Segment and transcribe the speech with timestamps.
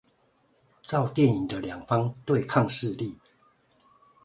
[0.81, 3.19] 照電影的兩方對抗勢力